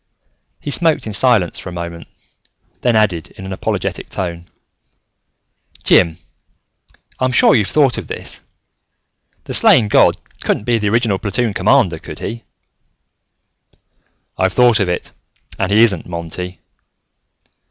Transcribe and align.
He 0.59 0.71
smoked 0.71 1.05
in 1.05 1.13
silence 1.13 1.59
for 1.59 1.69
a 1.69 1.73
moment, 1.73 2.07
then 2.81 2.95
added, 2.95 3.27
in 3.37 3.45
an 3.45 3.53
apologetic 3.53 4.09
tone, 4.09 4.49
"Jim, 5.83 6.17
I'm 7.19 7.31
sure 7.31 7.53
you've 7.53 7.67
thought 7.67 7.99
of 7.99 8.07
this: 8.07 8.41
the 9.43 9.53
slain 9.53 9.89
god 9.89 10.17
couldn't 10.43 10.63
be 10.63 10.79
the 10.79 10.89
original 10.89 11.19
platoon 11.19 11.53
commander, 11.53 11.99
could 11.99 12.17
he?" 12.17 12.45
"I've 14.39 14.53
thought 14.53 14.79
of 14.79 14.89
it, 14.89 15.11
and 15.59 15.69
he 15.71 15.83
isn't, 15.83 16.07
Monty. 16.07 16.57